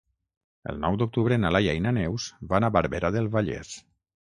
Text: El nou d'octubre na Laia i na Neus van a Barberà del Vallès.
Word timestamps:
El 0.71 0.79
nou 0.85 0.97
d'octubre 1.01 1.37
na 1.43 1.51
Laia 1.57 1.77
i 1.81 1.85
na 1.87 1.93
Neus 1.99 2.27
van 2.55 2.69
a 2.69 2.73
Barberà 2.79 3.15
del 3.19 3.33
Vallès. 3.39 3.79